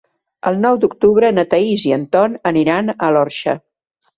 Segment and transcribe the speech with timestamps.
[0.51, 3.57] El nou d'octubre na Thaís i en Ton aniran a l'Orxa.